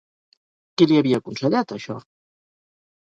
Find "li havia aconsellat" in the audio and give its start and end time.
0.91-1.75